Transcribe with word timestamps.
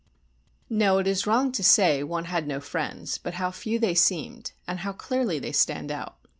No, 0.67 0.97
it 0.97 1.05
is 1.05 1.27
wrong 1.27 1.51
to 1.51 1.63
say 1.63 2.01
one 2.01 2.25
had 2.25 2.47
no 2.47 2.59
friends, 2.59 3.19
but 3.19 3.35
how 3.35 3.51
few 3.51 3.77
they 3.77 3.93
seemed 3.93 4.51
and 4.67 4.79
how 4.79 4.93
clearly 4.93 5.37
they 5.37 5.51
stand 5.51 5.91
out! 5.91 6.17